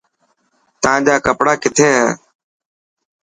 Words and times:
تان 0.81 0.97
جا 1.05 1.15
ڪپڙا 1.25 1.53
ڪٿي 1.63 1.87
هي. 1.95 2.07